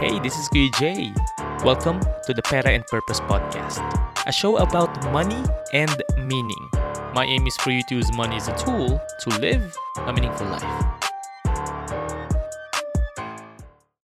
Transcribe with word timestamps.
Hey, 0.00 0.18
this 0.18 0.36
is 0.36 0.48
Kuya 0.48 1.14
Welcome 1.64 2.00
to 2.26 2.34
the 2.34 2.42
Pera 2.42 2.70
and 2.70 2.84
Purpose 2.86 3.20
Podcast, 3.20 3.78
a 4.26 4.32
show 4.32 4.56
about 4.56 4.90
money 5.12 5.40
and 5.72 6.02
meaning. 6.18 6.68
My 7.14 7.24
aim 7.24 7.46
is 7.46 7.56
for 7.58 7.70
you 7.70 7.82
to 7.88 7.94
use 7.96 8.12
money 8.12 8.36
as 8.36 8.48
a 8.48 8.58
tool 8.58 9.00
to 9.20 9.30
live 9.38 9.76
a 9.96 10.12
meaningful 10.12 10.48
life. 10.48 11.12